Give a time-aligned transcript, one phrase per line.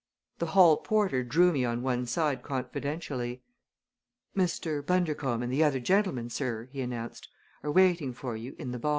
[0.39, 3.43] The hall porter drew me on one side confidentially.
[4.35, 4.83] "Mr.
[4.83, 7.29] Bundercombe and the other gentleman, sir," he announced,
[7.61, 8.89] "are waiting for you in the bar."